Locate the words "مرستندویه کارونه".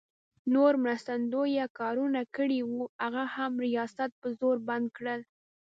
0.83-2.21